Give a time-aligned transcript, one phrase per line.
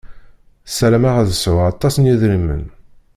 [0.67, 2.63] Sarameɣ ad sɛuɣ aṭas n yedrimen.